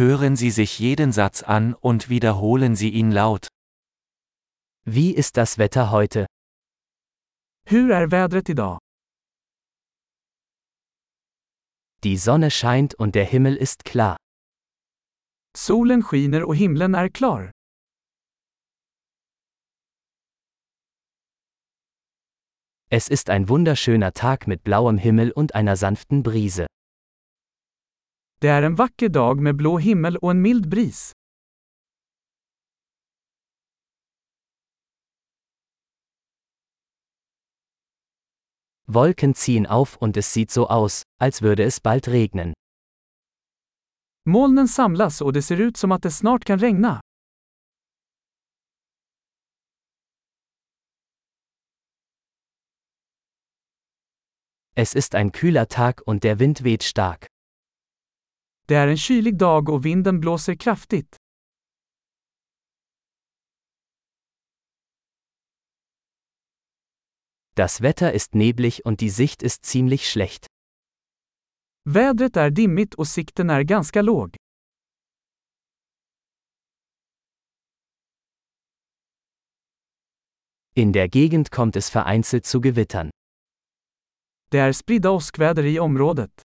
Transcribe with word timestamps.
Hören 0.00 0.34
Sie 0.34 0.50
sich 0.50 0.78
jeden 0.78 1.12
Satz 1.12 1.42
an 1.42 1.74
und 1.74 2.08
wiederholen 2.08 2.74
Sie 2.74 2.88
ihn 2.88 3.12
laut. 3.12 3.48
Wie 4.86 5.14
ist 5.14 5.36
das 5.36 5.58
Wetter 5.58 5.90
heute? 5.90 6.24
Hur 7.66 7.90
är 7.90 8.10
vädret 8.10 8.48
idag? 8.48 8.78
Die 12.02 12.16
Sonne 12.16 12.50
scheint 12.50 12.94
und 12.94 13.14
der 13.14 13.26
Himmel 13.26 13.56
ist 13.56 13.84
klar. 13.84 14.16
Solen 15.54 16.02
skiner 16.02 16.44
och 16.48 16.56
himlen 16.56 16.94
är 16.94 17.10
klar. 17.10 17.50
Es 22.88 23.08
ist 23.08 23.28
ein 23.28 23.50
wunderschöner 23.50 24.14
Tag 24.14 24.46
mit 24.46 24.64
blauem 24.64 24.96
Himmel 24.96 25.30
und 25.30 25.54
einer 25.54 25.76
sanften 25.76 26.22
Brise. 26.22 26.66
Det 28.42 28.48
är 28.48 28.62
en 28.62 28.74
vacker 28.74 29.08
dag 29.08 29.40
med 29.40 29.56
blå 29.56 29.78
himmel 29.78 30.16
och 30.16 30.30
en 30.30 30.42
mild 30.42 30.68
bris. 30.68 31.12
Wolken 38.86 39.34
ziehen 39.34 39.66
auf 39.66 39.96
und 39.96 40.16
es 40.16 40.32
sieht 40.32 40.50
so 40.50 40.66
aus, 40.66 41.02
als 41.20 41.42
würde 41.42 41.64
es 41.64 41.80
bald 41.80 42.08
regnen. 42.08 42.52
Molnen 44.24 44.68
samlas 44.68 45.20
och 45.20 45.32
det 45.32 45.42
ser 45.42 45.60
ut 45.60 45.76
som 45.76 45.92
att 45.92 46.02
det 46.02 46.10
snart 46.10 46.44
kan 46.44 46.58
regna. 46.58 47.00
Es 54.74 54.94
ist 54.94 55.14
ein 55.14 55.30
kühler 55.32 55.68
Tag 55.68 56.00
und 56.06 56.24
der 56.24 56.38
Wind 56.38 56.64
weht 56.64 56.82
stark. 56.82 57.29
Det 58.70 58.76
är 58.76 58.88
en 58.88 58.96
kylig 58.96 59.38
dag 59.38 59.68
och 59.68 59.84
vinden 59.84 60.20
blåser 60.20 60.54
kraftigt. 60.54 61.16
Das 67.56 67.80
Wetter 67.80 68.12
ist 68.12 68.34
neblig 68.34 68.80
und 68.84 69.00
die 69.00 69.10
Sicht 69.10 69.42
ist 69.42 69.64
ziemlich 69.64 70.06
schlecht. 70.10 70.46
Vädret 71.84 72.36
är 72.36 72.50
dimmigt 72.50 72.94
och 72.94 73.08
sikten 73.08 73.50
är 73.50 73.62
ganska 73.62 74.02
låg. 74.02 74.36
In 80.74 80.92
der 80.92 81.08
Gegend 81.08 81.50
kommt 81.50 81.76
es 81.76 81.96
vereinzelt 81.96 82.46
zu 82.46 82.60
Gewittern. 82.60 83.10
Det 84.50 84.58
är 84.58 84.72
spridda 84.72 85.10
åskväder 85.10 85.64
i 85.64 85.80
området. 85.80 86.49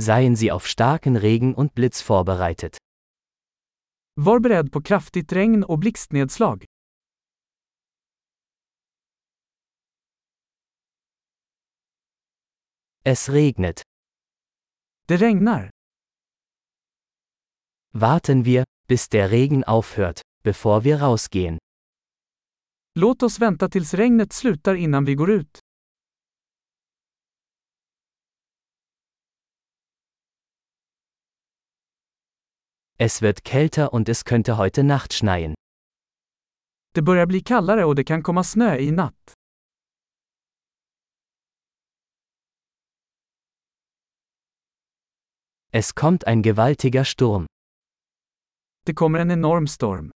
Seien 0.00 0.36
Sie 0.36 0.52
auf 0.52 0.66
starken 0.66 1.16
Regen 1.16 1.54
und 1.54 1.74
Blitz 1.74 2.02
vorbereitet. 2.02 2.76
Var 4.14 4.40
beredd 4.40 4.72
på 4.72 4.82
kraftigt 4.82 5.32
regn 5.32 5.64
och 5.64 5.78
blixtnedslag. 5.78 6.64
Es 13.04 13.28
regnet. 13.28 13.82
Det 15.08 15.16
regnar. 15.16 15.70
Warten 17.94 18.44
wir, 18.44 18.64
bis 18.88 19.08
der 19.08 19.30
Regen 19.30 19.64
aufhört, 19.64 20.20
bevor 20.44 20.84
wir 20.84 21.00
rausgehen. 21.00 21.58
Låt 22.94 23.22
oss 23.22 23.38
vänta 23.38 23.68
tills 23.68 23.94
regnet 23.94 24.32
slutar 24.32 24.74
innan 24.74 25.04
vi 25.04 25.14
går 25.14 25.30
ut. 25.30 25.58
Es 33.00 33.22
wird 33.22 33.44
kälter 33.44 33.92
und 33.92 34.08
es 34.08 34.24
könnte 34.24 34.56
heute 34.56 34.82
Nacht 34.82 35.12
schneien. 35.12 35.54
Det 36.94 37.02
börjar 37.02 37.26
bli 37.26 37.40
kallare 37.40 37.84
och 37.84 37.94
det 37.94 38.04
kan 38.04 38.22
komma 38.22 38.44
snö 38.44 38.76
i 38.76 38.90
natt. 38.90 39.34
Es 45.70 45.92
kommt 45.94 46.24
ein 46.26 46.42
gewaltiger 46.42 47.04
Sturm. 47.04 47.46
Det 48.86 48.94
kommer 48.94 49.18
en 49.18 49.30
enorm 49.30 49.66
storm. 49.66 50.10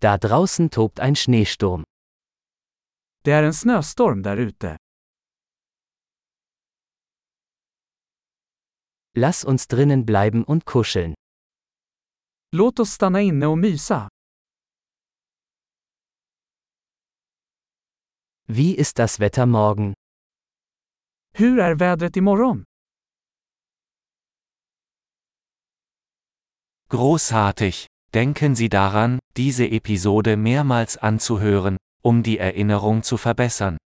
Da 0.00 0.16
draußen 0.16 0.70
tobt 0.70 1.00
ein 1.00 1.16
Schneesturm. 1.16 1.84
Det 3.24 3.32
är 3.32 3.42
en 3.42 3.54
snöstorm 3.54 4.22
där 4.22 4.36
ute. 4.36 4.76
Lass 9.20 9.42
uns 9.44 9.66
drinnen 9.66 10.06
bleiben 10.06 10.44
und 10.44 10.64
kuscheln. 10.64 11.14
Låt 12.52 12.78
oss 12.78 12.94
stanna 12.94 13.20
inne 13.20 13.48
och 13.48 13.58
mysa. 13.58 14.08
Wie 18.46 18.76
ist 18.76 18.98
das 18.98 19.18
Wetter 19.18 19.46
morgen? 19.46 19.94
Hur 21.34 21.58
är 21.58 21.74
vädret 21.74 22.16
imorgon? 22.16 22.64
Großartig! 26.88 27.86
Denken 28.14 28.54
Sie 28.54 28.68
daran, 28.68 29.18
diese 29.36 29.64
Episode 29.66 30.36
mehrmals 30.36 30.96
anzuhören, 30.96 31.76
um 32.02 32.22
die 32.22 32.38
Erinnerung 32.38 33.02
zu 33.02 33.16
verbessern. 33.16 33.78